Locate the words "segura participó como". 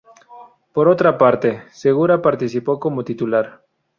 1.71-3.03